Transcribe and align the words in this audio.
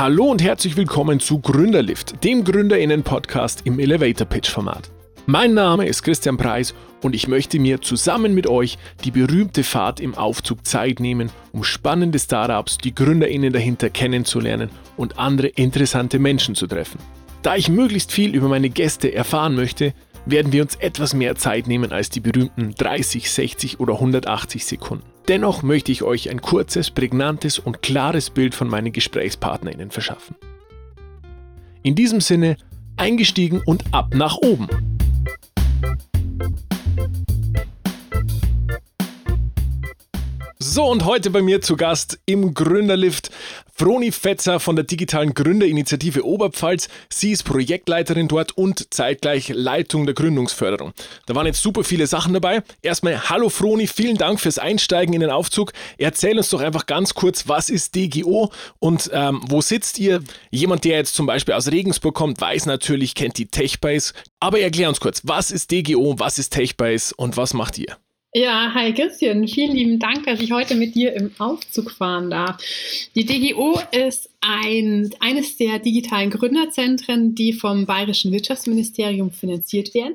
Hallo 0.00 0.30
und 0.30 0.42
herzlich 0.42 0.78
willkommen 0.78 1.20
zu 1.20 1.40
Gründerlift, 1.40 2.24
dem 2.24 2.42
Gründerinnen-Podcast 2.42 3.66
im 3.66 3.78
Elevator 3.78 4.26
Pitch-Format. 4.26 4.90
Mein 5.26 5.52
Name 5.52 5.86
ist 5.86 6.02
Christian 6.02 6.38
Preis 6.38 6.74
und 7.02 7.14
ich 7.14 7.28
möchte 7.28 7.60
mir 7.60 7.82
zusammen 7.82 8.32
mit 8.32 8.46
euch 8.46 8.78
die 9.04 9.10
berühmte 9.10 9.62
Fahrt 9.62 10.00
im 10.00 10.14
Aufzug 10.14 10.66
Zeit 10.66 11.00
nehmen, 11.00 11.28
um 11.52 11.64
spannende 11.64 12.18
Startups, 12.18 12.78
die 12.78 12.94
GründerInnen 12.94 13.52
dahinter 13.52 13.90
kennenzulernen 13.90 14.70
und 14.96 15.18
andere 15.18 15.48
interessante 15.48 16.18
Menschen 16.18 16.54
zu 16.54 16.66
treffen. 16.66 16.98
Da 17.42 17.56
ich 17.56 17.68
möglichst 17.68 18.10
viel 18.10 18.34
über 18.34 18.48
meine 18.48 18.70
Gäste 18.70 19.12
erfahren 19.12 19.54
möchte, 19.54 19.92
werden 20.26 20.52
wir 20.52 20.62
uns 20.62 20.76
etwas 20.76 21.14
mehr 21.14 21.36
Zeit 21.36 21.66
nehmen 21.66 21.92
als 21.92 22.10
die 22.10 22.20
berühmten 22.20 22.74
30, 22.76 23.30
60 23.30 23.80
oder 23.80 23.94
180 23.94 24.64
Sekunden. 24.64 25.04
Dennoch 25.28 25.62
möchte 25.62 25.92
ich 25.92 26.02
euch 26.02 26.30
ein 26.30 26.40
kurzes, 26.40 26.90
prägnantes 26.90 27.58
und 27.58 27.82
klares 27.82 28.30
Bild 28.30 28.54
von 28.54 28.68
meinen 28.68 28.92
GesprächspartnerInnen 28.92 29.90
verschaffen. 29.90 30.36
In 31.82 31.94
diesem 31.94 32.20
Sinne, 32.20 32.56
eingestiegen 32.96 33.62
und 33.64 33.84
ab 33.92 34.14
nach 34.14 34.36
oben! 34.36 34.68
So, 40.72 40.84
und 40.84 41.04
heute 41.04 41.30
bei 41.30 41.42
mir 41.42 41.60
zu 41.60 41.76
Gast 41.76 42.20
im 42.26 42.54
Gründerlift 42.54 43.30
Froni 43.80 44.12
Fetzer 44.12 44.60
von 44.60 44.76
der 44.76 44.84
digitalen 44.84 45.32
Gründerinitiative 45.32 46.26
Oberpfalz. 46.26 46.90
Sie 47.08 47.30
ist 47.30 47.44
Projektleiterin 47.44 48.28
dort 48.28 48.52
und 48.52 48.92
zeitgleich 48.92 49.48
Leitung 49.48 50.04
der 50.04 50.14
Gründungsförderung. 50.14 50.92
Da 51.24 51.34
waren 51.34 51.46
jetzt 51.46 51.62
super 51.62 51.82
viele 51.82 52.06
Sachen 52.06 52.34
dabei. 52.34 52.62
Erstmal, 52.82 53.30
hallo 53.30 53.48
Froni, 53.48 53.86
vielen 53.86 54.18
Dank 54.18 54.38
fürs 54.38 54.58
Einsteigen 54.58 55.14
in 55.14 55.22
den 55.22 55.30
Aufzug. 55.30 55.72
Erzähl 55.96 56.36
uns 56.36 56.50
doch 56.50 56.60
einfach 56.60 56.84
ganz 56.84 57.14
kurz, 57.14 57.48
was 57.48 57.70
ist 57.70 57.94
DGO 57.94 58.52
und 58.80 59.08
ähm, 59.14 59.40
wo 59.48 59.62
sitzt 59.62 59.98
ihr? 59.98 60.22
Jemand, 60.50 60.84
der 60.84 60.98
jetzt 60.98 61.14
zum 61.14 61.24
Beispiel 61.24 61.54
aus 61.54 61.68
Regensburg 61.68 62.14
kommt, 62.14 62.38
weiß 62.38 62.66
natürlich, 62.66 63.14
kennt 63.14 63.38
die 63.38 63.46
TechBase. 63.46 64.12
Aber 64.40 64.60
erklär 64.60 64.90
uns 64.90 65.00
kurz, 65.00 65.22
was 65.24 65.50
ist 65.50 65.70
DGO, 65.70 66.18
was 66.18 66.38
ist 66.38 66.50
TechBase 66.52 67.14
und 67.16 67.38
was 67.38 67.54
macht 67.54 67.78
ihr? 67.78 67.96
Ja, 68.32 68.72
hi 68.72 68.92
Christian, 68.94 69.48
vielen 69.48 69.74
lieben 69.74 69.98
Dank, 69.98 70.24
dass 70.24 70.40
ich 70.40 70.52
heute 70.52 70.76
mit 70.76 70.94
dir 70.94 71.14
im 71.14 71.32
Aufzug 71.38 71.90
fahren 71.90 72.30
darf. 72.30 72.62
Die 73.16 73.26
DGO 73.26 73.80
ist 73.90 74.30
ein, 74.40 75.10
eines 75.20 75.56
der 75.56 75.78
digitalen 75.78 76.30
Gründerzentren, 76.30 77.34
die 77.34 77.52
vom 77.52 77.84
Bayerischen 77.84 78.32
Wirtschaftsministerium 78.32 79.30
finanziert 79.30 79.94
werden. 79.94 80.14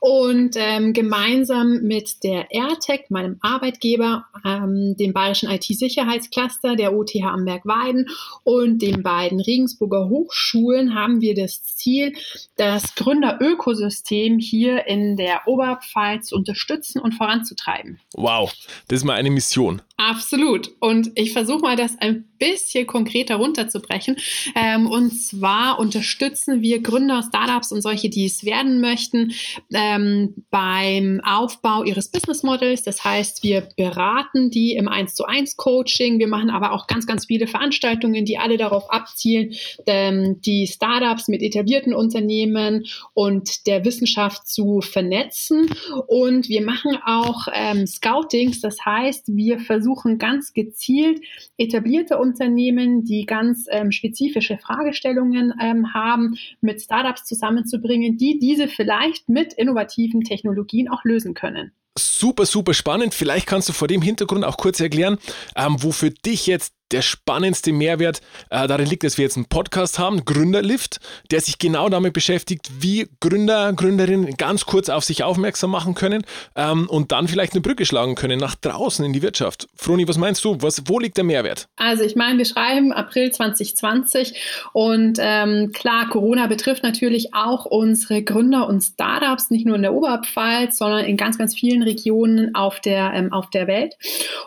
Und 0.00 0.56
ähm, 0.56 0.92
gemeinsam 0.92 1.80
mit 1.82 2.22
der 2.22 2.50
AirTech, 2.50 3.06
meinem 3.08 3.38
Arbeitgeber, 3.40 4.26
ähm, 4.44 4.96
dem 4.98 5.12
Bayerischen 5.12 5.50
IT-Sicherheitscluster, 5.50 6.76
der 6.76 6.94
OTH 6.94 7.22
Amberg-Weiden 7.22 8.08
und 8.44 8.82
den 8.82 9.02
beiden 9.02 9.40
Regensburger 9.40 10.08
Hochschulen 10.08 10.94
haben 10.94 11.20
wir 11.20 11.34
das 11.34 11.64
Ziel, 11.64 12.12
das 12.56 12.94
Gründerökosystem 12.94 14.38
hier 14.38 14.86
in 14.86 15.16
der 15.16 15.42
Oberpfalz 15.46 16.28
zu 16.28 16.36
unterstützen 16.36 17.00
und 17.00 17.14
voranzutreiben. 17.14 17.98
Wow, 18.14 18.52
das 18.88 18.98
ist 18.98 19.04
mal 19.04 19.14
eine 19.14 19.30
Mission. 19.30 19.80
Absolut. 20.08 20.72
Und 20.80 21.12
ich 21.14 21.32
versuche 21.32 21.60
mal, 21.60 21.76
das 21.76 21.96
ein 22.00 22.24
bisschen 22.38 22.88
konkreter 22.88 23.36
runterzubrechen. 23.36 24.16
Ähm, 24.56 24.88
und 24.88 25.10
zwar 25.12 25.78
unterstützen 25.78 26.60
wir 26.60 26.82
Gründer, 26.82 27.22
Startups 27.22 27.70
und 27.70 27.82
solche, 27.82 28.10
die 28.10 28.24
es 28.24 28.44
werden 28.44 28.80
möchten, 28.80 29.32
ähm, 29.72 30.34
beim 30.50 31.20
Aufbau 31.24 31.84
ihres 31.84 32.10
Business 32.10 32.42
Models. 32.42 32.82
Das 32.82 33.04
heißt, 33.04 33.44
wir 33.44 33.68
beraten 33.76 34.50
die 34.50 34.72
im 34.72 34.88
1 34.88 35.14
zu 35.14 35.24
1 35.24 35.56
Coaching. 35.56 36.18
Wir 36.18 36.26
machen 36.26 36.50
aber 36.50 36.72
auch 36.72 36.88
ganz, 36.88 37.06
ganz 37.06 37.26
viele 37.26 37.46
Veranstaltungen, 37.46 38.24
die 38.24 38.38
alle 38.38 38.56
darauf 38.56 38.90
abzielen, 38.90 39.54
ähm, 39.86 40.40
die 40.40 40.66
Startups 40.66 41.28
mit 41.28 41.42
etablierten 41.42 41.94
Unternehmen 41.94 42.86
und 43.14 43.68
der 43.68 43.84
Wissenschaft 43.84 44.48
zu 44.48 44.80
vernetzen. 44.80 45.70
Und 46.08 46.48
wir 46.48 46.62
machen 46.62 46.98
auch 47.06 47.46
ähm, 47.54 47.86
Scoutings. 47.86 48.60
Das 48.60 48.84
heißt, 48.84 49.28
wir 49.28 49.60
versuchen, 49.60 49.91
versuchen 49.92 50.18
ganz 50.18 50.52
gezielt 50.52 51.22
etablierte 51.56 52.18
Unternehmen, 52.18 53.04
die 53.04 53.26
ganz 53.26 53.66
ähm, 53.70 53.92
spezifische 53.92 54.58
Fragestellungen 54.58 55.52
ähm, 55.60 55.92
haben, 55.94 56.36
mit 56.60 56.80
Startups 56.80 57.24
zusammenzubringen, 57.24 58.16
die 58.16 58.38
diese 58.38 58.68
vielleicht 58.68 59.28
mit 59.28 59.52
innovativen 59.52 60.22
Technologien 60.22 60.88
auch 60.88 61.04
lösen 61.04 61.34
können. 61.34 61.72
Super, 61.98 62.46
super 62.46 62.72
spannend. 62.72 63.12
Vielleicht 63.14 63.46
kannst 63.46 63.68
du 63.68 63.74
vor 63.74 63.86
dem 63.86 64.00
Hintergrund 64.00 64.44
auch 64.44 64.56
kurz 64.56 64.80
erklären, 64.80 65.18
ähm, 65.56 65.76
wo 65.80 65.92
dich 66.10 66.46
jetzt 66.46 66.72
der 66.92 67.02
spannendste 67.02 67.72
Mehrwert 67.72 68.20
äh, 68.50 68.66
darin 68.66 68.86
liegt, 68.86 69.04
dass 69.04 69.18
wir 69.18 69.24
jetzt 69.24 69.36
einen 69.36 69.46
Podcast 69.46 69.98
haben, 69.98 70.24
Gründerlift, 70.24 71.00
der 71.30 71.40
sich 71.40 71.58
genau 71.58 71.88
damit 71.88 72.12
beschäftigt, 72.12 72.70
wie 72.80 73.08
Gründer, 73.20 73.72
Gründerinnen 73.72 74.36
ganz 74.36 74.66
kurz 74.66 74.88
auf 74.88 75.04
sich 75.04 75.24
aufmerksam 75.24 75.70
machen 75.70 75.94
können 75.94 76.24
ähm, 76.56 76.88
und 76.88 77.12
dann 77.12 77.28
vielleicht 77.28 77.52
eine 77.52 77.62
Brücke 77.62 77.86
schlagen 77.86 78.14
können 78.14 78.38
nach 78.38 78.54
draußen 78.54 79.04
in 79.04 79.12
die 79.12 79.22
Wirtschaft. 79.22 79.66
Froni, 79.74 80.06
was 80.06 80.18
meinst 80.18 80.44
du? 80.44 80.58
Was, 80.60 80.82
wo 80.86 80.98
liegt 80.98 81.16
der 81.16 81.24
Mehrwert? 81.24 81.66
Also 81.76 82.04
ich 82.04 82.16
meine, 82.16 82.38
wir 82.38 82.44
schreiben 82.44 82.92
April 82.92 83.30
2020 83.30 84.34
und 84.72 85.18
ähm, 85.20 85.72
klar, 85.72 86.08
Corona 86.10 86.46
betrifft 86.46 86.82
natürlich 86.82 87.34
auch 87.34 87.64
unsere 87.64 88.22
Gründer 88.22 88.68
und 88.68 88.82
Startups, 88.82 89.50
nicht 89.50 89.66
nur 89.66 89.76
in 89.76 89.82
der 89.82 89.94
Oberpfalz, 89.94 90.78
sondern 90.78 91.04
in 91.04 91.16
ganz, 91.16 91.38
ganz 91.38 91.54
vielen 91.54 91.82
Regionen 91.82 92.54
auf 92.54 92.80
der, 92.80 93.12
ähm, 93.14 93.32
auf 93.32 93.50
der 93.50 93.66
Welt. 93.66 93.96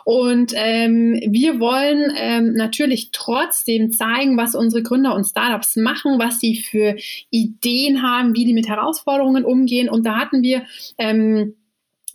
Und 0.04 0.52
ähm, 0.54 1.20
wir 1.26 1.58
wollen 1.58 2.10
äh, 2.16 2.35
ähm, 2.36 2.52
natürlich 2.54 3.10
trotzdem 3.12 3.92
zeigen, 3.92 4.36
was 4.36 4.54
unsere 4.54 4.82
Gründer 4.82 5.14
und 5.14 5.24
Startups 5.24 5.76
machen, 5.76 6.18
was 6.18 6.40
sie 6.40 6.56
für 6.56 6.96
Ideen 7.30 8.02
haben, 8.02 8.34
wie 8.34 8.44
die 8.44 8.54
mit 8.54 8.68
Herausforderungen 8.68 9.44
umgehen. 9.44 9.88
Und 9.88 10.04
da 10.04 10.18
hatten 10.18 10.42
wir 10.42 10.64
ähm, 10.98 11.54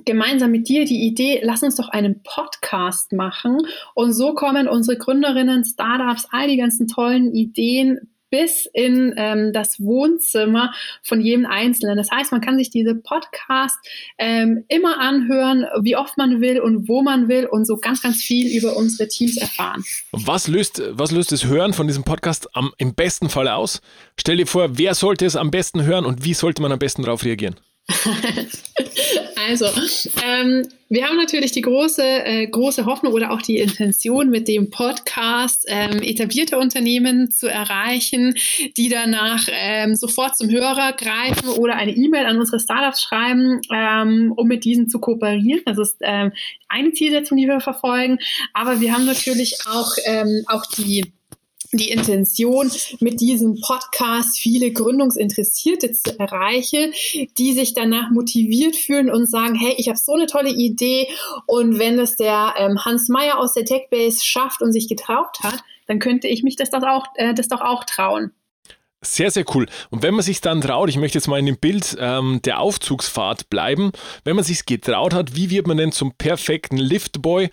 gemeinsam 0.05 0.51
mit 0.51 0.67
dir 0.67 0.85
die 0.85 1.05
Idee, 1.05 1.41
lass 1.43 1.63
uns 1.63 1.75
doch 1.75 1.89
einen 1.89 2.23
Podcast 2.23 3.13
machen. 3.13 3.59
Und 3.93 4.13
so 4.13 4.33
kommen 4.33 4.67
unsere 4.67 4.97
Gründerinnen, 4.97 5.63
Startups, 5.63 6.27
all 6.31 6.47
die 6.47 6.57
ganzen 6.57 6.87
tollen 6.87 7.33
Ideen 7.33 8.10
bis 8.31 8.67
in 8.73 9.13
ähm, 9.17 9.53
das 9.53 9.79
Wohnzimmer 9.79 10.73
von 11.03 11.21
jedem 11.21 11.45
Einzelnen. 11.45 11.97
Das 11.97 12.09
heißt, 12.09 12.31
man 12.31 12.41
kann 12.41 12.57
sich 12.57 12.71
diese 12.71 12.95
Podcast 12.95 13.77
ähm, 14.17 14.65
immer 14.69 14.99
anhören, 14.99 15.67
wie 15.81 15.95
oft 15.95 16.17
man 16.17 16.41
will 16.41 16.59
und 16.59 16.87
wo 16.87 17.03
man 17.03 17.27
will 17.27 17.45
und 17.45 17.65
so 17.65 17.77
ganz, 17.77 18.01
ganz 18.01 18.23
viel 18.23 18.57
über 18.57 18.75
unsere 18.75 19.07
Teams 19.07 19.37
erfahren. 19.37 19.83
Was 20.11 20.47
löst, 20.47 20.81
was 20.89 21.11
löst 21.11 21.31
das 21.31 21.45
Hören 21.45 21.73
von 21.73 21.85
diesem 21.85 22.03
Podcast 22.03 22.55
am, 22.55 22.73
im 22.77 22.95
besten 22.95 23.29
Fall 23.29 23.47
aus? 23.47 23.81
Stell 24.19 24.37
dir 24.37 24.47
vor, 24.47 24.77
wer 24.79 24.95
sollte 24.95 25.25
es 25.25 25.35
am 25.35 25.51
besten 25.51 25.83
hören 25.83 26.05
und 26.05 26.23
wie 26.23 26.33
sollte 26.33 26.61
man 26.61 26.71
am 26.71 26.79
besten 26.79 27.03
darauf 27.03 27.23
reagieren? 27.23 27.55
also, 29.51 29.65
ähm, 30.25 30.65
wir 30.87 31.05
haben 31.05 31.17
natürlich 31.17 31.51
die 31.51 31.61
große, 31.61 32.03
äh, 32.03 32.47
große 32.47 32.85
Hoffnung 32.85 33.11
oder 33.11 33.31
auch 33.31 33.41
die 33.41 33.57
Intention, 33.57 34.29
mit 34.29 34.47
dem 34.47 34.69
Podcast 34.69 35.65
ähm, 35.67 36.01
etablierte 36.01 36.57
Unternehmen 36.57 37.31
zu 37.31 37.47
erreichen, 37.47 38.33
die 38.77 38.87
danach 38.87 39.49
ähm, 39.51 39.95
sofort 39.95 40.37
zum 40.37 40.49
Hörer 40.49 40.93
greifen 40.93 41.49
oder 41.49 41.75
eine 41.75 41.91
E-Mail 41.91 42.27
an 42.27 42.39
unsere 42.39 42.61
Startups 42.61 43.01
schreiben, 43.01 43.59
ähm, 43.73 44.33
um 44.37 44.47
mit 44.47 44.63
diesen 44.63 44.87
zu 44.87 44.99
kooperieren. 44.99 45.63
Das 45.65 45.77
ist 45.77 45.97
ähm, 45.99 46.31
eine 46.69 46.93
Zielsetzung, 46.93 47.37
die 47.37 47.47
wir 47.47 47.59
verfolgen. 47.59 48.19
Aber 48.53 48.79
wir 48.79 48.93
haben 48.93 49.05
natürlich 49.05 49.57
auch, 49.65 49.95
ähm, 50.05 50.45
auch 50.47 50.65
die 50.77 51.11
die 51.77 51.89
Intention, 51.89 52.71
mit 52.99 53.21
diesem 53.21 53.59
Podcast 53.61 54.39
viele 54.39 54.71
Gründungsinteressierte 54.71 55.91
zu 55.91 56.19
erreichen, 56.19 56.93
die 57.37 57.53
sich 57.53 57.73
danach 57.73 58.09
motiviert 58.11 58.75
fühlen 58.75 59.09
und 59.09 59.29
sagen, 59.29 59.55
hey, 59.55 59.73
ich 59.77 59.87
habe 59.87 59.97
so 59.97 60.13
eine 60.13 60.25
tolle 60.25 60.51
Idee 60.51 61.07
und 61.47 61.79
wenn 61.79 61.97
das 61.97 62.15
der 62.17 62.53
ähm, 62.57 62.83
Hans 62.83 63.09
Meyer 63.09 63.39
aus 63.39 63.53
der 63.53 63.65
TechBase 63.65 64.23
schafft 64.23 64.61
und 64.61 64.73
sich 64.73 64.87
getraut 64.87 65.37
hat, 65.41 65.63
dann 65.87 65.99
könnte 65.99 66.27
ich 66.27 66.43
mich 66.43 66.55
das, 66.55 66.69
das, 66.69 66.83
auch, 66.83 67.05
äh, 67.15 67.33
das 67.33 67.47
doch 67.47 67.61
auch 67.61 67.83
trauen. 67.83 68.31
Sehr, 69.03 69.31
sehr 69.31 69.45
cool. 69.55 69.65
Und 69.89 70.03
wenn 70.03 70.13
man 70.13 70.23
sich 70.23 70.41
dann 70.41 70.61
traut, 70.61 70.87
ich 70.87 70.97
möchte 70.97 71.17
jetzt 71.17 71.27
mal 71.27 71.39
in 71.39 71.47
dem 71.47 71.57
Bild 71.57 71.97
ähm, 71.99 72.39
der 72.45 72.59
Aufzugsfahrt 72.59 73.49
bleiben, 73.49 73.91
wenn 74.23 74.35
man 74.35 74.45
sich 74.45 74.67
getraut 74.67 75.15
hat, 75.15 75.35
wie 75.35 75.49
wird 75.49 75.65
man 75.65 75.77
denn 75.77 75.91
zum 75.91 76.13
perfekten 76.13 76.77
Liftboy? 76.77 77.49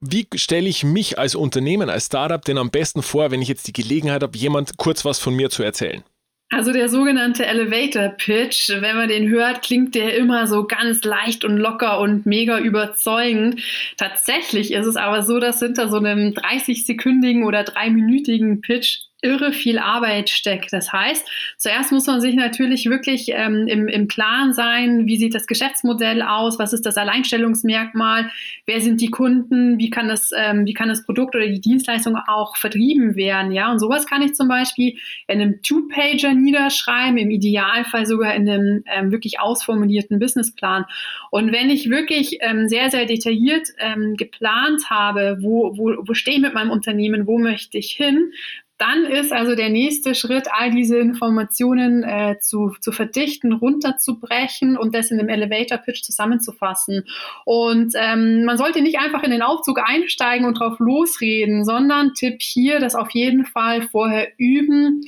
Wie 0.00 0.26
stelle 0.34 0.68
ich 0.68 0.84
mich 0.84 1.18
als 1.18 1.34
Unternehmen, 1.34 1.88
als 1.88 2.06
Startup 2.06 2.44
denn 2.44 2.58
am 2.58 2.70
besten 2.70 3.02
vor, 3.02 3.30
wenn 3.30 3.40
ich 3.40 3.48
jetzt 3.48 3.66
die 3.66 3.72
Gelegenheit 3.72 4.22
habe, 4.22 4.36
jemand 4.36 4.76
kurz 4.76 5.04
was 5.04 5.18
von 5.18 5.34
mir 5.34 5.48
zu 5.48 5.62
erzählen? 5.62 6.04
Also 6.50 6.72
der 6.72 6.88
sogenannte 6.88 7.44
Elevator 7.44 8.10
Pitch, 8.10 8.68
wenn 8.68 8.96
man 8.96 9.08
den 9.08 9.28
hört, 9.28 9.62
klingt 9.62 9.96
der 9.96 10.16
immer 10.16 10.46
so 10.46 10.64
ganz 10.64 11.02
leicht 11.02 11.44
und 11.44 11.56
locker 11.56 11.98
und 11.98 12.24
mega 12.24 12.60
überzeugend. 12.60 13.60
Tatsächlich 13.96 14.72
ist 14.72 14.86
es 14.86 14.94
aber 14.94 15.22
so, 15.22 15.40
dass 15.40 15.58
hinter 15.58 15.88
so 15.88 15.96
einem 15.96 16.34
30-sekündigen 16.34 17.44
oder 17.44 17.64
dreiminütigen 17.64 18.60
Pitch 18.60 19.05
irre 19.26 19.52
viel 19.52 19.78
Arbeit 19.78 20.30
steckt. 20.30 20.72
Das 20.72 20.92
heißt, 20.92 21.26
zuerst 21.56 21.92
muss 21.92 22.06
man 22.06 22.20
sich 22.20 22.34
natürlich 22.34 22.86
wirklich 22.86 23.30
ähm, 23.32 23.66
im, 23.66 23.88
im 23.88 24.08
Klaren 24.08 24.52
sein, 24.52 25.06
wie 25.06 25.16
sieht 25.16 25.34
das 25.34 25.46
Geschäftsmodell 25.46 26.22
aus, 26.22 26.58
was 26.58 26.72
ist 26.72 26.86
das 26.86 26.96
Alleinstellungsmerkmal, 26.96 28.30
wer 28.66 28.80
sind 28.80 29.00
die 29.00 29.10
Kunden, 29.10 29.78
wie 29.78 29.90
kann 29.90 30.08
das, 30.08 30.30
ähm, 30.36 30.64
wie 30.64 30.74
kann 30.74 30.88
das 30.88 31.04
Produkt 31.04 31.34
oder 31.34 31.46
die 31.46 31.60
Dienstleistung 31.60 32.16
auch 32.16 32.56
vertrieben 32.56 33.16
werden. 33.16 33.52
Ja, 33.52 33.72
und 33.72 33.80
sowas 33.80 34.06
kann 34.06 34.22
ich 34.22 34.34
zum 34.34 34.48
Beispiel 34.48 34.96
in 35.26 35.40
einem 35.40 35.62
Two-Pager 35.62 36.32
niederschreiben, 36.34 37.18
im 37.18 37.30
Idealfall 37.30 38.06
sogar 38.06 38.34
in 38.34 38.48
einem 38.48 38.84
ähm, 38.86 39.10
wirklich 39.10 39.40
ausformulierten 39.40 40.18
Businessplan. 40.18 40.84
Und 41.30 41.52
wenn 41.52 41.70
ich 41.70 41.90
wirklich 41.90 42.38
ähm, 42.40 42.68
sehr, 42.68 42.90
sehr 42.90 43.06
detailliert 43.06 43.68
ähm, 43.78 44.14
geplant 44.16 44.88
habe, 44.90 45.38
wo, 45.40 45.76
wo, 45.76 45.94
wo 46.06 46.14
stehe 46.14 46.36
ich 46.36 46.42
mit 46.42 46.54
meinem 46.54 46.70
Unternehmen, 46.70 47.26
wo 47.26 47.38
möchte 47.38 47.78
ich 47.78 47.90
hin, 47.90 48.32
dann 48.78 49.04
ist 49.04 49.32
also 49.32 49.54
der 49.54 49.70
nächste 49.70 50.14
Schritt, 50.14 50.48
all 50.52 50.70
diese 50.70 50.98
Informationen 50.98 52.02
äh, 52.02 52.38
zu, 52.40 52.74
zu 52.80 52.92
verdichten, 52.92 53.52
runterzubrechen 53.52 54.76
und 54.76 54.94
das 54.94 55.10
in 55.10 55.18
einem 55.18 55.30
Elevator 55.30 55.78
Pitch 55.78 56.02
zusammenzufassen. 56.02 57.04
Und 57.44 57.94
ähm, 57.96 58.44
man 58.44 58.58
sollte 58.58 58.82
nicht 58.82 58.98
einfach 58.98 59.22
in 59.22 59.30
den 59.30 59.42
Aufzug 59.42 59.80
einsteigen 59.82 60.46
und 60.46 60.58
drauf 60.58 60.78
losreden, 60.78 61.64
sondern 61.64 62.12
Tipp 62.14 62.42
hier, 62.42 62.78
das 62.78 62.94
auf 62.94 63.10
jeden 63.12 63.46
Fall 63.46 63.82
vorher 63.82 64.28
üben. 64.36 65.02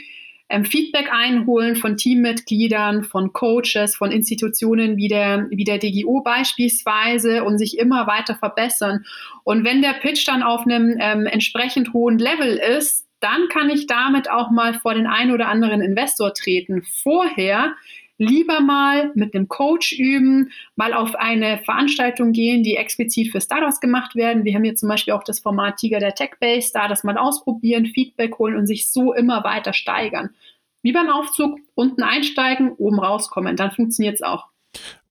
Ähm, 0.51 0.65
Feedback 0.65 1.13
einholen 1.13 1.77
von 1.77 1.99
Teammitgliedern, 1.99 3.05
von 3.05 3.35
Coaches, 3.35 3.97
von 3.97 4.11
Institutionen 4.11 4.97
wie 4.97 5.09
der, 5.09 5.47
wie 5.51 5.65
der 5.65 5.77
DGO 5.77 6.23
beispielsweise 6.23 7.45
und 7.45 7.59
sich 7.59 7.77
immer 7.77 8.07
weiter 8.07 8.35
verbessern. 8.35 9.05
Und 9.45 9.65
wenn 9.65 9.83
der 9.83 9.93
Pitch 9.93 10.27
dann 10.27 10.43
auf 10.43 10.63
einem 10.63 10.97
ähm, 10.99 11.27
entsprechend 11.27 11.93
hohen 11.93 12.19
Level 12.19 12.57
ist, 12.57 13.08
dann 13.21 13.49
kann 13.49 13.71
ich 13.71 13.87
damit 13.87 14.31
auch 14.31 14.51
mal 14.51 14.75
vor 14.75 14.95
den 14.95 15.07
einen 15.07 15.33
oder 15.33 15.49
anderen 15.49 15.81
Investor 15.81 16.33
treten. 16.35 16.83
Vorher 17.03 17.75
lieber 18.19 18.61
mal 18.61 19.13
mit 19.15 19.35
einem 19.35 19.49
Coach 19.49 19.93
üben, 19.93 20.51
mal 20.77 20.93
auf 20.93 21.15
eine 21.15 21.59
Veranstaltung 21.59 22.33
gehen, 22.33 22.63
die 22.63 22.77
explizit 22.77 23.31
für 23.31 23.41
Startups 23.41 23.81
gemacht 23.81 24.17
werden. 24.17 24.45
Wir 24.45 24.55
haben 24.55 24.65
hier 24.65 24.75
zum 24.75 24.89
Beispiel 24.89 25.15
auch 25.15 25.23
das 25.23 25.41
Format 25.41 25.77
Tiger 25.77 26.01
der 26.01 26.15
Tech 26.15 26.33
Base, 26.41 26.71
da 26.75 26.89
das 26.89 27.05
mal 27.05 27.17
ausprobieren, 27.17 27.87
Feedback 27.87 28.39
holen 28.39 28.57
und 28.57 28.67
sich 28.67 28.91
so 28.91 29.15
immer 29.15 29.45
weiter 29.45 29.73
steigern. 29.73 30.31
Wie 30.83 30.93
beim 30.93 31.11
Aufzug, 31.11 31.59
unten 31.75 32.03
einsteigen, 32.03 32.73
oben 32.73 32.99
rauskommen, 32.99 33.57
dann 33.57 33.71
funktioniert 33.71 34.17
es 34.17 34.23
auch. 34.23 34.47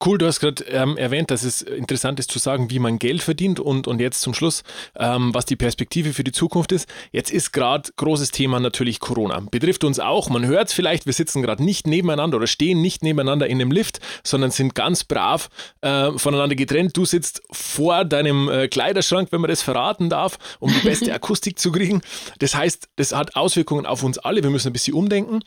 Cool, 0.05 0.19
du 0.19 0.27
hast 0.27 0.39
gerade 0.39 0.63
ähm, 0.65 0.95
erwähnt, 0.95 1.31
dass 1.31 1.41
es 1.41 1.63
interessant 1.63 2.19
ist 2.19 2.29
zu 2.29 2.37
sagen, 2.37 2.69
wie 2.69 2.77
man 2.77 2.99
Geld 2.99 3.23
verdient 3.23 3.59
und, 3.59 3.87
und 3.87 3.99
jetzt 3.99 4.21
zum 4.21 4.35
Schluss, 4.35 4.63
ähm, 4.95 5.33
was 5.33 5.45
die 5.45 5.55
Perspektive 5.55 6.13
für 6.13 6.23
die 6.23 6.31
Zukunft 6.31 6.71
ist. 6.71 6.87
Jetzt 7.11 7.31
ist 7.31 7.51
gerade 7.51 7.89
großes 7.95 8.29
Thema 8.29 8.59
natürlich 8.59 8.99
Corona. 8.99 9.39
Betrifft 9.49 9.83
uns 9.83 9.99
auch. 9.99 10.29
Man 10.29 10.45
hört 10.45 10.67
es 10.67 10.73
vielleicht, 10.73 11.07
wir 11.07 11.13
sitzen 11.13 11.41
gerade 11.41 11.63
nicht 11.63 11.87
nebeneinander 11.87 12.37
oder 12.37 12.45
stehen 12.45 12.79
nicht 12.79 13.01
nebeneinander 13.01 13.47
in 13.47 13.59
einem 13.59 13.71
Lift, 13.71 13.99
sondern 14.23 14.51
sind 14.51 14.75
ganz 14.75 15.03
brav 15.03 15.49
äh, 15.81 16.11
voneinander 16.11 16.55
getrennt. 16.55 16.95
Du 16.95 17.03
sitzt 17.03 17.41
vor 17.49 18.05
deinem 18.05 18.49
äh, 18.49 18.67
Kleiderschrank, 18.67 19.31
wenn 19.31 19.41
man 19.41 19.49
das 19.49 19.63
verraten 19.63 20.11
darf, 20.11 20.37
um 20.59 20.71
die 20.71 20.87
beste 20.87 21.11
Akustik 21.13 21.57
zu 21.57 21.71
kriegen. 21.71 22.01
Das 22.37 22.53
heißt, 22.53 22.87
das 22.97 23.13
hat 23.13 23.35
Auswirkungen 23.35 23.87
auf 23.87 24.03
uns 24.03 24.19
alle. 24.19 24.43
Wir 24.43 24.51
müssen 24.51 24.67
ein 24.67 24.73
bisschen 24.73 24.93
umdenken. 24.93 25.41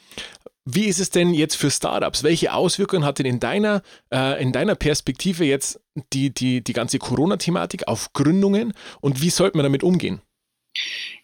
Wie 0.66 0.86
ist 0.86 1.00
es 1.00 1.10
denn 1.10 1.32
jetzt 1.32 1.56
für 1.56 1.70
Startups? 1.70 2.22
Welche 2.22 2.52
Auswirkungen 2.52 3.04
hat 3.04 3.18
denn 3.18 3.26
in 3.26 3.40
deiner, 3.40 3.82
äh, 4.12 4.40
in 4.42 4.52
deiner 4.52 4.74
Perspektive 4.74 5.44
jetzt 5.44 5.80
die, 6.12 6.32
die, 6.32 6.62
die 6.62 6.72
ganze 6.72 6.98
Corona-Thematik 6.98 7.88
auf 7.88 8.12
Gründungen 8.12 8.74
und 9.00 9.22
wie 9.22 9.30
sollte 9.30 9.56
man 9.56 9.64
damit 9.64 9.82
umgehen? 9.82 10.20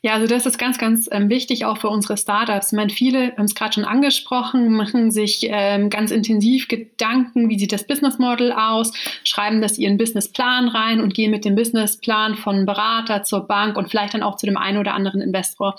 Ja, 0.02 0.14
also 0.14 0.26
das 0.26 0.44
ist 0.44 0.58
ganz, 0.58 0.76
ganz 0.78 1.08
ähm, 1.10 1.30
wichtig 1.30 1.64
auch 1.64 1.78
für 1.78 1.88
unsere 1.88 2.16
Startups. 2.16 2.72
Ich 2.72 2.76
meine, 2.76 2.90
viele 2.90 3.32
haben 3.36 3.44
es 3.44 3.54
gerade 3.54 3.74
schon 3.74 3.84
angesprochen, 3.84 4.70
machen 4.70 5.10
sich 5.10 5.46
ähm, 5.48 5.88
ganz 5.88 6.10
intensiv 6.10 6.68
Gedanken, 6.68 7.48
wie 7.48 7.58
sieht 7.58 7.72
das 7.72 7.86
Business 7.86 8.18
Model 8.18 8.52
aus, 8.52 8.92
schreiben 9.24 9.60
das 9.60 9.78
ihren 9.78 9.96
Businessplan 9.98 10.68
rein 10.68 11.00
und 11.00 11.14
gehen 11.14 11.30
mit 11.30 11.44
dem 11.44 11.54
Businessplan 11.54 12.36
von 12.36 12.66
Berater 12.66 13.22
zur 13.22 13.46
Bank 13.46 13.76
und 13.76 13.88
vielleicht 13.88 14.14
dann 14.14 14.22
auch 14.22 14.36
zu 14.36 14.46
dem 14.46 14.56
einen 14.56 14.78
oder 14.78 14.94
anderen 14.94 15.20
Investor. 15.20 15.76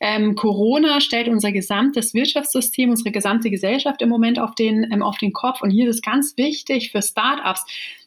Ähm, 0.00 0.34
Corona 0.34 1.00
stellt 1.00 1.28
unser 1.28 1.52
gesamtes 1.52 2.14
Wirtschaftssystem, 2.14 2.90
unsere 2.90 3.10
gesamte 3.10 3.50
Gesellschaft 3.50 4.00
im 4.00 4.08
Moment 4.08 4.38
auf 4.38 4.54
den, 4.54 4.90
ähm, 4.92 5.02
auf 5.02 5.18
den 5.18 5.32
Kopf. 5.32 5.60
Und 5.60 5.70
hier 5.70 5.88
ist 5.88 5.96
es 5.96 6.02
ganz 6.02 6.36
wichtig 6.36 6.90
für 6.90 7.02
Startups, 7.02 7.64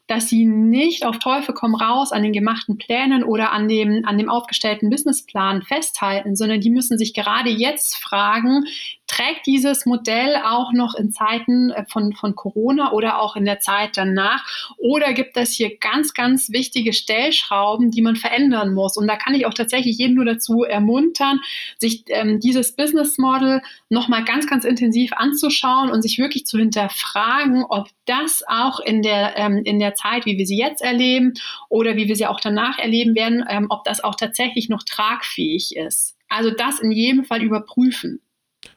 dass 0.08 0.28
sie 0.28 0.46
nicht 0.46 1.06
auf 1.06 1.20
Teufel 1.20 1.54
komm 1.56 1.76
raus 1.76 2.12
an 2.12 2.24
den 2.24 2.34
gemachten 2.34 2.78
Plänen 2.78 3.24
oder 3.24 3.52
an 3.52 3.68
dem, 3.68 4.04
an 4.06 4.18
dem 4.18 4.30
aufgestellten 4.30 4.90
Businessplan 4.90 5.62
festhalten, 5.62 6.36
sondern 6.36 6.60
die 6.60 6.70
müssen 6.70 6.98
sich 6.98 7.14
gerade 7.14 7.50
jetzt 7.50 7.96
fragen, 7.96 8.66
trägt 9.12 9.46
dieses 9.46 9.86
Modell 9.86 10.38
auch 10.38 10.72
noch 10.72 10.96
in 10.96 11.12
Zeiten 11.12 11.72
äh, 11.72 11.86
von, 11.88 12.14
von 12.14 12.34
Corona 12.36 12.94
oder 12.94 13.22
auch 13.22 13.36
in 13.36 13.44
der 13.44 13.60
Zeit 13.60 13.98
danach? 13.98 14.46
Oder 14.78 15.14
gibt 15.14 15.36
es 15.36 15.52
hier 15.52 15.78
ganz, 15.78 16.14
ganz 16.14 16.50
wichtige 16.52 16.94
Stellschrauben, 16.94 17.92
die 17.92 18.02
man 18.02 18.16
verändern 18.16 18.74
muss? 18.74 18.96
Und 18.96 19.08
da 19.08 19.18
kann 19.18 19.34
ich 19.34 19.46
auch 19.46 19.54
tatsächlich 19.54 19.98
jeden 19.98 20.16
nur 20.16 20.26
dazu 20.26 20.64
ermuntern, 20.64 21.42
sich 21.78 22.06
ähm, 22.08 22.40
dieses 22.40 22.76
Business 22.76 23.18
Model 23.18 23.62
nochmal 23.90 24.24
ganz, 24.24 24.48
ganz 24.48 24.64
intensiv 24.64 25.12
anzuschauen 25.14 25.90
und 25.90 26.02
sich 26.02 26.18
wirklich 26.18 26.46
zu 26.46 26.58
hinterfragen, 26.58 27.66
ob 27.68 27.90
das 28.06 28.44
auch 28.48 28.80
in 28.80 29.02
der, 29.02 29.38
ähm, 29.38 29.62
in 29.66 29.80
der 29.80 29.94
Zeit, 29.96 30.26
wie 30.26 30.38
wir 30.38 30.46
sie 30.46 30.58
jetzt 30.58 30.82
erleben 30.82 31.34
oder 31.68 31.98
wie 31.98 32.08
wir 32.08 32.16
sie 32.16 32.28
auch 32.28 32.40
danach 32.40 32.80
erleben 32.80 33.16
werden, 33.16 33.44
ähm, 33.50 33.68
ob 33.70 33.84
das 33.84 34.04
auch 34.04 34.16
tatsächlich 34.16 34.70
noch 34.70 34.84
tragfähig 34.84 35.76
ist. 35.76 36.16
Also 36.30 36.50
das 36.50 36.80
in 36.80 36.92
jedem 36.92 37.26
Fall 37.26 37.44
überprüfen. 37.44 38.22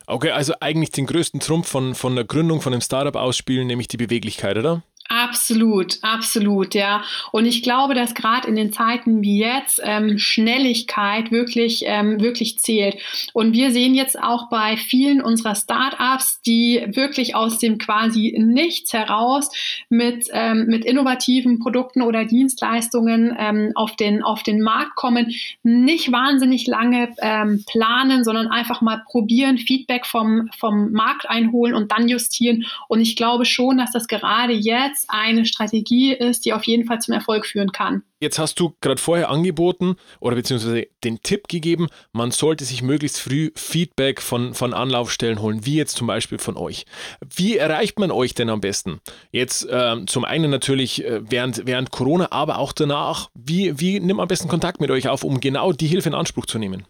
Okay, 0.06 0.30
also 0.30 0.54
eigentlich 0.60 0.90
den 0.90 1.06
größten 1.06 1.40
Trumpf 1.40 1.68
von, 1.68 1.94
von 1.94 2.14
der 2.14 2.24
Gründung 2.24 2.60
von 2.60 2.72
einem 2.72 2.82
Startup 2.82 3.16
ausspielen, 3.16 3.66
nämlich 3.66 3.88
die 3.88 3.96
Beweglichkeit, 3.96 4.56
oder? 4.58 4.82
Absolut, 5.10 5.98
absolut, 6.00 6.74
ja. 6.74 7.02
Und 7.30 7.44
ich 7.44 7.62
glaube, 7.62 7.94
dass 7.94 8.14
gerade 8.14 8.48
in 8.48 8.56
den 8.56 8.72
Zeiten 8.72 9.20
wie 9.22 9.38
jetzt 9.38 9.80
ähm, 9.84 10.18
Schnelligkeit 10.18 11.30
wirklich, 11.30 11.84
ähm, 11.86 12.22
wirklich 12.22 12.58
zählt. 12.58 12.96
Und 13.34 13.52
wir 13.52 13.70
sehen 13.70 13.94
jetzt 13.94 14.18
auch 14.18 14.48
bei 14.48 14.78
vielen 14.78 15.20
unserer 15.20 15.54
Startups, 15.56 16.40
die 16.40 16.84
wirklich 16.86 17.36
aus 17.36 17.58
dem 17.58 17.76
quasi 17.76 18.34
Nichts 18.38 18.94
heraus 18.94 19.50
mit, 19.90 20.28
ähm, 20.32 20.66
mit 20.66 20.86
innovativen 20.86 21.58
Produkten 21.58 22.00
oder 22.00 22.24
Dienstleistungen 22.24 23.36
ähm, 23.38 23.72
auf, 23.74 23.96
den, 23.96 24.22
auf 24.22 24.42
den 24.42 24.62
Markt 24.62 24.96
kommen, 24.96 25.34
nicht 25.62 26.12
wahnsinnig 26.12 26.66
lange 26.66 27.10
ähm, 27.20 27.62
planen, 27.66 28.24
sondern 28.24 28.46
einfach 28.46 28.80
mal 28.80 29.02
probieren, 29.06 29.58
Feedback 29.58 30.06
vom, 30.06 30.48
vom 30.56 30.92
Markt 30.92 31.28
einholen 31.28 31.74
und 31.74 31.92
dann 31.92 32.08
justieren. 32.08 32.64
Und 32.88 33.02
ich 33.02 33.16
glaube 33.16 33.44
schon, 33.44 33.76
dass 33.76 33.92
das 33.92 34.08
gerade 34.08 34.54
jetzt 34.54 34.93
jetzt 34.94 35.06
eine 35.08 35.44
Strategie 35.44 36.12
ist, 36.12 36.44
die 36.44 36.52
auf 36.52 36.64
jeden 36.64 36.86
Fall 36.86 37.00
zum 37.00 37.14
Erfolg 37.14 37.46
führen 37.46 37.72
kann. 37.72 38.02
Jetzt 38.20 38.38
hast 38.38 38.58
du 38.58 38.74
gerade 38.80 39.00
vorher 39.00 39.28
angeboten 39.28 39.96
oder 40.20 40.36
beziehungsweise 40.36 40.86
den 41.02 41.20
Tipp 41.22 41.48
gegeben, 41.48 41.88
man 42.12 42.30
sollte 42.30 42.64
sich 42.64 42.80
möglichst 42.80 43.20
früh 43.20 43.50
Feedback 43.54 44.22
von, 44.22 44.54
von 44.54 44.72
Anlaufstellen 44.72 45.42
holen, 45.42 45.66
wie 45.66 45.74
jetzt 45.74 45.96
zum 45.96 46.06
Beispiel 46.06 46.38
von 46.38 46.56
euch. 46.56 46.86
Wie 47.34 47.56
erreicht 47.56 47.98
man 47.98 48.10
euch 48.10 48.34
denn 48.34 48.48
am 48.48 48.60
besten? 48.60 49.00
Jetzt 49.30 49.68
äh, 49.68 49.96
zum 50.06 50.24
einen 50.24 50.50
natürlich 50.50 51.04
äh, 51.04 51.20
während, 51.28 51.66
während 51.66 51.90
Corona, 51.90 52.28
aber 52.30 52.58
auch 52.58 52.72
danach. 52.72 53.28
Wie, 53.34 53.78
wie 53.78 54.00
nimmt 54.00 54.16
man 54.16 54.24
am 54.24 54.28
besten 54.28 54.48
Kontakt 54.48 54.80
mit 54.80 54.90
euch 54.90 55.08
auf, 55.08 55.24
um 55.24 55.40
genau 55.40 55.72
die 55.72 55.88
Hilfe 55.88 56.08
in 56.08 56.14
Anspruch 56.14 56.46
zu 56.46 56.58
nehmen? 56.58 56.86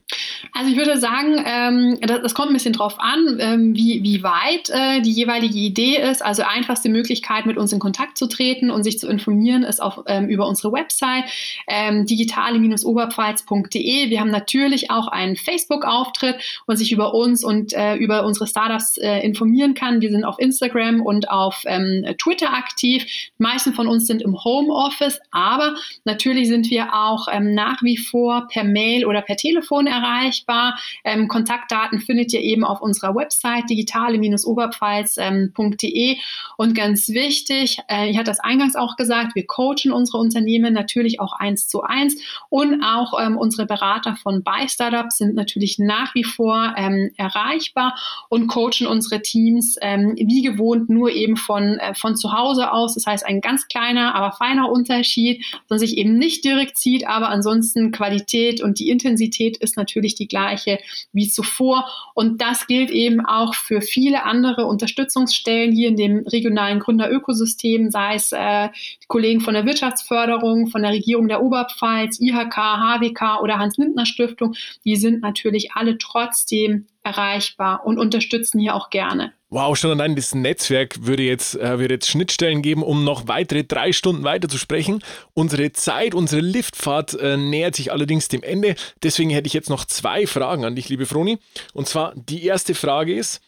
Also 0.53 0.71
ich 0.71 0.77
würde 0.77 0.99
sagen, 0.99 1.43
ähm, 1.45 1.99
das, 2.01 2.23
das, 2.23 2.35
kommt 2.35 2.51
ein 2.51 2.55
bisschen 2.55 2.73
drauf 2.73 2.97
an, 2.99 3.39
ähm, 3.41 3.75
wie, 3.75 4.03
wie 4.03 4.23
weit 4.23 4.71
äh, 4.71 5.01
die 5.01 5.13
jeweilige 5.13 5.59
Idee 5.59 5.97
ist. 5.97 6.25
Also 6.25 6.43
einfachste 6.43 6.89
Möglichkeit, 6.89 7.47
mit 7.47 7.57
uns 7.57 7.73
in 7.73 7.79
Kontakt 7.79 8.19
zu 8.19 8.27
treten 8.27 8.71
und 8.71 8.85
sich 8.85 8.99
zu 8.99 9.09
informieren, 9.09 9.63
ist 9.63 9.81
auf, 9.81 10.03
ähm, 10.07 10.29
über 10.29 10.49
unsere 10.49 10.73
Website 10.73 11.25
ähm, 11.67 12.07
digitale-oberpfalz.de. 12.07 14.11
Wir 14.11 14.21
haben 14.21 14.31
natürlich 14.31 14.91
auch 14.91 15.09
einen 15.09 15.37
Facebook-Auftritt, 15.37 16.37
wo 16.37 16.73
man 16.73 16.77
sich 16.77 16.93
über 16.93 17.15
uns 17.15 17.45
und 17.45 17.73
äh, 17.73 17.97
über 17.97 18.25
unsere 18.25 18.47
Startups 18.47 18.99
äh, 18.99 19.21
informieren 19.21 19.75
kann. 19.75 20.01
Wir 20.01 20.11
sind 20.11 20.25
auf 20.25 20.39
Instagram 20.39 21.03
und 21.03 21.31
auf 21.31 21.63
ähm, 21.67 22.05
Twitter 22.23 22.53
aktiv. 22.53 23.05
Die 23.05 23.43
meisten 23.43 23.75
von 23.75 23.87
uns 23.87 24.07
sind 24.07 24.23
im 24.23 24.43
Homeoffice, 24.43 25.21
aber 25.31 25.75
natürlich 26.05 26.49
sind 26.49 26.71
wir 26.71 26.95
auch 26.95 27.29
ähm, 27.31 27.55
nach 27.55 27.83
wie 27.83 27.97
vor 27.97 28.49
per 28.49 28.65
Mail 28.65 29.05
oder 29.05 29.23
per 29.23 29.37
Telefon 29.37 29.87
erreichbar. 30.35 30.79
Ähm, 31.05 31.29
Kontaktdaten 31.29 32.01
findet 32.01 32.33
ihr 32.33 32.41
eben 32.41 32.65
auf 32.65 32.81
unserer 32.81 33.15
Website 33.15 33.71
digitale-oberpfalz.de. 33.71 36.17
Und 36.57 36.75
ganz 36.75 37.09
wichtig, 37.09 37.79
äh, 37.89 38.11
ich 38.11 38.17
hatte 38.17 38.31
das 38.31 38.41
eingangs 38.41 38.75
auch 38.77 38.97
gesagt, 38.97 39.35
wir 39.35 39.47
coachen 39.47 39.93
unsere 39.93 40.17
Unternehmen 40.19 40.73
natürlich 40.75 41.21
auch 41.21 41.35
eins 41.35 41.69
zu 41.69 41.83
eins. 41.83 42.17
Und 42.49 42.83
auch 42.83 43.21
ähm, 43.21 43.37
unsere 43.37 43.67
Berater 43.67 44.17
von 44.17 44.43
Buy 44.43 44.67
Startups 44.69 45.19
sind 45.19 45.35
natürlich 45.35 45.79
nach 45.79 46.15
wie 46.15 46.25
vor 46.25 46.73
ähm, 46.77 47.11
erreichbar 47.17 47.95
und 48.29 48.49
coachen 48.49 48.87
unsere 48.87 49.23
Teams 49.23 49.77
ähm, 49.81 50.15
wie 50.17 50.43
gewohnt 50.43 50.91
nur 50.91 51.11
eben 51.11 51.37
von, 51.37 51.79
äh, 51.79 51.95
von 51.95 52.17
zu 52.17 52.33
Hause 52.33 52.73
aus. 52.73 52.95
Das 52.95 53.07
heißt, 53.07 53.25
ein 53.27 53.41
ganz 53.41 53.69
kleiner, 53.69 54.15
aber 54.15 54.33
feiner 54.33 54.71
Unterschied, 54.71 55.45
der 55.71 55.79
sich 55.79 55.97
eben 55.97 56.19
nicht 56.19 56.45
direkt 56.45 56.77
zieht, 56.79 57.07
aber 57.07 57.29
ansonsten 57.29 57.93
Qualität 57.93 58.63
und 58.63 58.79
die 58.79 58.89
Intensität 58.89 59.59
ist 59.59 59.77
natürlich 59.77 60.15
die 60.15 60.24
die 60.25 60.29
gleiche 60.29 60.79
wie 61.13 61.29
zuvor. 61.29 61.89
Und 62.15 62.41
das 62.41 62.67
gilt 62.67 62.91
eben 62.91 63.25
auch 63.25 63.55
für 63.55 63.81
viele 63.81 64.25
andere 64.25 64.67
Unterstützungsstellen 64.67 65.73
hier 65.73 65.89
in 65.89 65.97
dem 65.97 66.27
regionalen 66.27 66.81
Gründerökosystem, 66.81 67.91
sei 67.91 68.15
es 68.15 68.33
äh, 68.33 68.69
Kollegen 69.07 69.41
von 69.41 69.55
der 69.55 69.67
Wirtschaftsförderung, 69.67 70.69
von 70.69 70.83
der 70.83 70.93
Regierung 70.93 71.29
der 71.29 71.43
Oberpfalz, 71.43 72.21
IHK, 72.21 72.57
HWK 72.57 73.43
oder 73.43 73.59
Hans-Lindner-Stiftung. 73.59 74.55
Die 74.85 74.97
sind 74.97 75.21
natürlich 75.23 75.73
alle 75.73 75.99
trotzdem 75.99 76.87
erreichbar 77.05 77.85
und 77.85 77.99
unterstützen 77.99 78.59
hier 78.59 78.75
auch 78.75 78.91
gerne. 78.91 79.33
Wow, 79.51 79.77
schon 79.77 79.93
allein 79.93 80.17
das 80.17 80.35
Netzwerk 80.35 81.07
würde 81.07 81.23
jetzt, 81.23 81.55
äh, 81.55 81.79
würde 81.79 81.95
jetzt 81.95 82.09
Schnittstellen 82.09 82.61
geben, 82.61 82.83
um 82.83 83.05
noch 83.05 83.29
weitere 83.29 83.63
drei 83.63 83.93
Stunden 83.93 84.25
weiter 84.25 84.49
zu 84.49 84.59
sprechen. 84.59 85.01
Unsere 85.33 85.71
Zeit, 85.73 86.15
unsere 86.15 86.41
Liftfahrt 86.41 87.15
äh, 87.15 87.37
nähert 87.37 87.77
sich 87.77 87.93
allerdings 87.93 88.29
dem 88.29 88.43
Ende. 88.43 88.75
Deswegen 89.03 89.31
hätte 89.31 89.47
ich 89.47 89.53
jetzt 89.53 89.71
noch 89.71 89.85
zwei 89.85 90.27
Fragen 90.27 90.65
an 90.65 90.75
dich, 90.75 90.89
liebe 90.89 91.07
Froni. 91.07 91.39
Und 91.73 91.87
zwar 91.87 92.15
die 92.17 92.45
erste 92.45 92.75
Frage 92.75 93.15
ist, 93.15 93.41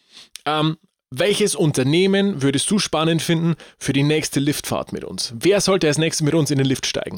ähm, 0.45 0.77
welches 1.11 1.55
Unternehmen 1.55 2.43
würdest 2.43 2.71
du 2.71 2.79
spannend 2.79 3.23
finden 3.23 3.55
für 3.79 3.93
die 3.93 4.03
nächste 4.03 4.41
Liftfahrt 4.41 4.93
mit 4.93 5.05
uns? 5.05 5.33
Wer 5.37 5.61
sollte 5.61 5.87
als 5.87 5.99
nächstes 5.99 6.25
mit 6.25 6.35
uns 6.35 6.51
in 6.51 6.59
den 6.59 6.67
Lift 6.67 6.87
steigen? 6.87 7.17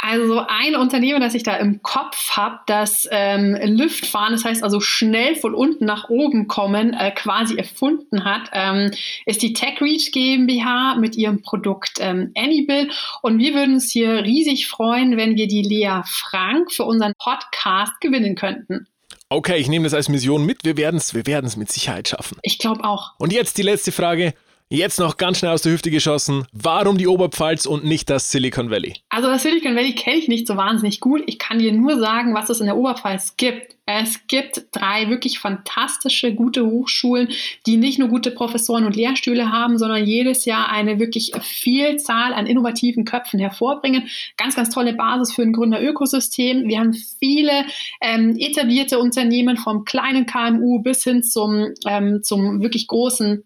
Also 0.00 0.44
ein 0.46 0.76
Unternehmen, 0.76 1.20
das 1.20 1.34
ich 1.34 1.42
da 1.42 1.56
im 1.56 1.82
Kopf 1.82 2.30
habe, 2.30 2.60
das 2.66 3.08
ähm, 3.10 3.56
Liftfahren, 3.60 4.32
das 4.32 4.44
heißt 4.44 4.62
also 4.62 4.78
schnell 4.78 5.34
von 5.34 5.54
unten 5.54 5.86
nach 5.86 6.08
oben 6.08 6.46
kommen, 6.46 6.94
äh, 6.94 7.10
quasi 7.10 7.56
erfunden 7.56 8.24
hat, 8.24 8.48
ähm, 8.52 8.92
ist 9.26 9.42
die 9.42 9.52
TechReach 9.52 10.12
GmbH 10.12 10.94
mit 10.94 11.16
ihrem 11.16 11.42
Produkt 11.42 11.98
ähm, 11.98 12.30
Anybill. 12.36 12.90
Und 13.22 13.40
wir 13.40 13.54
würden 13.54 13.74
uns 13.74 13.90
hier 13.90 14.22
riesig 14.22 14.68
freuen, 14.68 15.16
wenn 15.16 15.34
wir 15.34 15.48
die 15.48 15.62
Lea 15.62 16.02
Frank 16.04 16.72
für 16.72 16.84
unseren 16.84 17.14
Podcast 17.18 18.00
gewinnen 18.00 18.36
könnten. 18.36 18.86
Okay, 19.30 19.58
ich 19.58 19.68
nehme 19.68 19.84
das 19.84 19.94
als 19.94 20.08
Mission 20.08 20.46
mit. 20.46 20.64
Wir 20.64 20.76
werden 20.76 20.96
es 20.96 21.12
wir 21.12 21.26
werden's 21.26 21.56
mit 21.56 21.70
Sicherheit 21.70 22.08
schaffen. 22.08 22.38
Ich 22.42 22.58
glaube 22.58 22.84
auch. 22.84 23.14
Und 23.18 23.32
jetzt 23.32 23.58
die 23.58 23.62
letzte 23.62 23.90
Frage. 23.90 24.34
Jetzt 24.70 24.98
noch 24.98 25.16
ganz 25.16 25.38
schnell 25.38 25.52
aus 25.52 25.62
der 25.62 25.72
Hüfte 25.72 25.90
geschossen. 25.90 26.44
Warum 26.52 26.98
die 26.98 27.06
Oberpfalz 27.06 27.64
und 27.64 27.84
nicht 27.84 28.10
das 28.10 28.30
Silicon 28.30 28.70
Valley? 28.70 28.96
Also 29.08 29.28
das 29.28 29.42
Silicon 29.42 29.74
Valley 29.74 29.94
kenne 29.94 30.18
ich 30.18 30.28
nicht 30.28 30.46
so 30.46 30.58
wahnsinnig 30.58 31.00
gut. 31.00 31.22
Ich 31.24 31.38
kann 31.38 31.58
dir 31.58 31.72
nur 31.72 31.98
sagen, 31.98 32.34
was 32.34 32.50
es 32.50 32.60
in 32.60 32.66
der 32.66 32.76
Oberpfalz 32.76 33.38
gibt. 33.38 33.76
Es 33.86 34.26
gibt 34.26 34.66
drei 34.72 35.08
wirklich 35.08 35.38
fantastische, 35.38 36.34
gute 36.34 36.66
Hochschulen, 36.66 37.30
die 37.64 37.78
nicht 37.78 37.98
nur 37.98 38.08
gute 38.08 38.30
Professoren 38.30 38.84
und 38.84 38.94
Lehrstühle 38.94 39.50
haben, 39.50 39.78
sondern 39.78 40.04
jedes 40.04 40.44
Jahr 40.44 40.70
eine 40.70 40.98
wirklich 40.98 41.32
Vielzahl 41.40 42.34
an 42.34 42.46
innovativen 42.46 43.06
Köpfen 43.06 43.40
hervorbringen. 43.40 44.06
Ganz, 44.36 44.54
ganz 44.54 44.68
tolle 44.68 44.92
Basis 44.92 45.34
für 45.34 45.40
ein 45.40 45.54
Gründerökosystem. 45.54 46.68
Wir 46.68 46.80
haben 46.80 46.92
viele 46.92 47.64
ähm, 48.02 48.36
etablierte 48.38 48.98
Unternehmen 48.98 49.56
vom 49.56 49.86
kleinen 49.86 50.26
KMU 50.26 50.80
bis 50.80 51.04
hin 51.04 51.22
zum, 51.22 51.68
ähm, 51.86 52.22
zum 52.22 52.60
wirklich 52.60 52.86
großen 52.86 53.42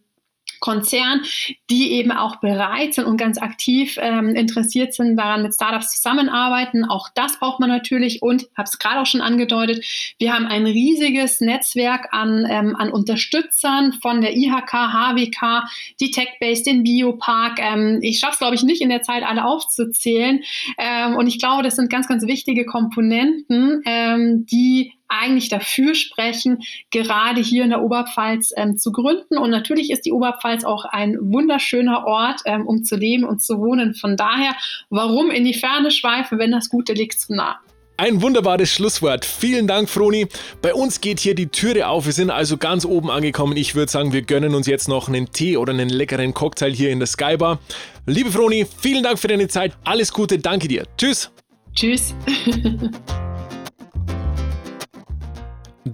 Konzern, 0.62 1.20
die 1.68 1.92
eben 1.92 2.12
auch 2.12 2.36
bereit 2.36 2.94
sind 2.94 3.04
und 3.04 3.18
ganz 3.18 3.36
aktiv 3.36 3.98
ähm, 4.00 4.30
interessiert 4.30 4.94
sind, 4.94 5.16
daran 5.16 5.42
mit 5.42 5.52
Startups 5.52 5.90
zusammenarbeiten. 5.90 6.84
Auch 6.84 7.08
das 7.14 7.38
braucht 7.38 7.60
man 7.60 7.68
natürlich 7.68 8.22
und 8.22 8.46
habe 8.56 8.64
es 8.64 8.78
gerade 8.78 9.00
auch 9.00 9.06
schon 9.06 9.20
angedeutet, 9.20 9.84
wir 10.18 10.32
haben 10.32 10.46
ein 10.46 10.64
riesiges 10.64 11.40
Netzwerk 11.40 12.08
an, 12.12 12.46
ähm, 12.48 12.76
an 12.76 12.90
Unterstützern 12.90 13.92
von 14.00 14.20
der 14.20 14.36
IHK, 14.36 14.72
HWK, 14.72 15.64
die 16.00 16.10
TechBase, 16.10 16.62
den 16.62 16.84
Biopark. 16.84 17.58
Ähm, 17.58 17.98
ich 18.00 18.20
schaffe 18.20 18.34
es, 18.34 18.38
glaube 18.38 18.54
ich, 18.54 18.62
nicht 18.62 18.80
in 18.80 18.88
der 18.88 19.02
Zeit 19.02 19.24
alle 19.24 19.44
aufzuzählen. 19.44 20.42
Ähm, 20.78 21.16
und 21.16 21.26
ich 21.26 21.38
glaube, 21.38 21.62
das 21.62 21.76
sind 21.76 21.90
ganz, 21.90 22.06
ganz 22.06 22.26
wichtige 22.26 22.64
Komponenten, 22.64 23.82
ähm, 23.84 24.46
die 24.46 24.92
eigentlich 25.12 25.48
dafür 25.48 25.94
sprechen, 25.94 26.62
gerade 26.90 27.40
hier 27.40 27.64
in 27.64 27.70
der 27.70 27.82
Oberpfalz 27.82 28.52
ähm, 28.56 28.78
zu 28.78 28.92
gründen. 28.92 29.38
Und 29.38 29.50
natürlich 29.50 29.90
ist 29.90 30.06
die 30.06 30.12
Oberpfalz 30.12 30.64
auch 30.64 30.84
ein 30.84 31.16
wunderschöner 31.20 32.06
Ort, 32.06 32.40
ähm, 32.46 32.66
um 32.66 32.84
zu 32.84 32.96
leben 32.96 33.24
und 33.24 33.42
zu 33.42 33.58
wohnen. 33.58 33.94
Von 33.94 34.16
daher, 34.16 34.54
warum 34.90 35.30
in 35.30 35.44
die 35.44 35.54
Ferne 35.54 35.90
schweifen, 35.90 36.38
wenn 36.38 36.50
das 36.50 36.68
Gute 36.68 36.92
liegt 36.94 37.20
zu 37.20 37.34
nah? 37.34 37.60
Ein 37.98 38.22
wunderbares 38.22 38.70
Schlusswort. 38.70 39.24
Vielen 39.24 39.66
Dank, 39.66 39.88
Froni. 39.88 40.26
Bei 40.60 40.74
uns 40.74 41.00
geht 41.00 41.20
hier 41.20 41.34
die 41.34 41.46
Türe 41.46 41.86
auf. 41.86 42.06
Wir 42.06 42.12
sind 42.12 42.30
also 42.30 42.56
ganz 42.56 42.84
oben 42.84 43.10
angekommen. 43.10 43.56
Ich 43.56 43.74
würde 43.74 43.92
sagen, 43.92 44.12
wir 44.12 44.22
gönnen 44.22 44.54
uns 44.54 44.66
jetzt 44.66 44.88
noch 44.88 45.08
einen 45.08 45.30
Tee 45.30 45.56
oder 45.56 45.72
einen 45.72 45.88
leckeren 45.88 46.34
Cocktail 46.34 46.72
hier 46.72 46.90
in 46.90 46.98
der 46.98 47.06
Skybar. 47.06 47.60
Liebe 48.06 48.32
Froni, 48.32 48.66
vielen 48.80 49.04
Dank 49.04 49.18
für 49.18 49.28
deine 49.28 49.46
Zeit. 49.46 49.76
Alles 49.84 50.12
Gute. 50.12 50.38
Danke 50.38 50.68
dir. 50.68 50.84
Tschüss. 50.96 51.30
Tschüss. 51.74 52.14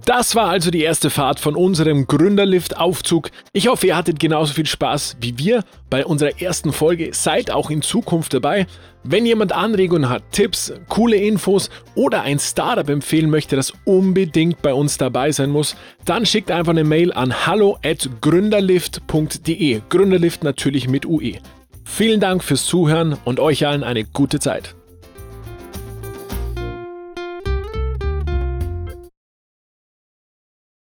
Das 0.05 0.35
war 0.35 0.49
also 0.49 0.71
die 0.71 0.83
erste 0.83 1.09
Fahrt 1.09 1.39
von 1.39 1.55
unserem 1.55 2.05
Gründerlift-Aufzug. 2.07 3.31
Ich 3.53 3.67
hoffe, 3.67 3.87
ihr 3.87 3.97
hattet 3.97 4.19
genauso 4.19 4.53
viel 4.53 4.65
Spaß 4.65 5.17
wie 5.19 5.37
wir 5.37 5.63
bei 5.89 6.05
unserer 6.05 6.41
ersten 6.41 6.73
Folge. 6.73 7.09
Seid 7.13 7.51
auch 7.51 7.69
in 7.69 7.81
Zukunft 7.81 8.33
dabei. 8.33 8.65
Wenn 9.03 9.25
jemand 9.25 9.53
Anregungen 9.53 10.09
hat, 10.09 10.23
Tipps, 10.31 10.73
coole 10.89 11.15
Infos 11.15 11.69
oder 11.95 12.21
ein 12.21 12.39
Startup 12.39 12.89
empfehlen 12.89 13.29
möchte, 13.29 13.55
das 13.55 13.71
unbedingt 13.85 14.61
bei 14.61 14.73
uns 14.73 14.97
dabei 14.97 15.31
sein 15.31 15.49
muss, 15.49 15.77
dann 16.05 16.25
schickt 16.25 16.51
einfach 16.51 16.71
eine 16.71 16.83
Mail 16.83 17.13
an 17.13 17.45
hallo@gründerlift.de. 17.45 19.81
Gründerlift 19.89 20.43
natürlich 20.43 20.87
mit 20.87 21.05
UE. 21.05 21.35
Vielen 21.83 22.19
Dank 22.19 22.43
fürs 22.43 22.65
Zuhören 22.65 23.17
und 23.25 23.39
euch 23.39 23.65
allen 23.65 23.83
eine 23.83 24.03
gute 24.03 24.39
Zeit. 24.39 24.75